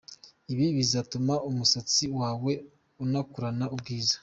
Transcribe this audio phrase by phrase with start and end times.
[0.51, 2.51] ibi bizatuma umusatsi wawe
[3.03, 4.15] unakurana ubwiza.